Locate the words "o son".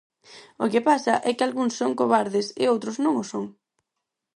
3.23-3.45